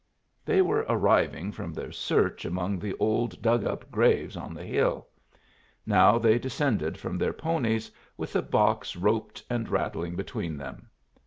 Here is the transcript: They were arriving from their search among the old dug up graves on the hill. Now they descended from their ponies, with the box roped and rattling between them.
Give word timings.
They 0.43 0.63
were 0.63 0.83
arriving 0.89 1.51
from 1.51 1.73
their 1.75 1.91
search 1.91 2.43
among 2.43 2.79
the 2.79 2.95
old 2.97 3.39
dug 3.39 3.63
up 3.63 3.91
graves 3.91 4.35
on 4.35 4.55
the 4.55 4.63
hill. 4.65 5.07
Now 5.85 6.17
they 6.17 6.39
descended 6.39 6.97
from 6.97 7.19
their 7.19 7.33
ponies, 7.33 7.91
with 8.17 8.33
the 8.33 8.41
box 8.41 8.95
roped 8.95 9.43
and 9.47 9.69
rattling 9.69 10.15
between 10.15 10.57
them. 10.57 10.89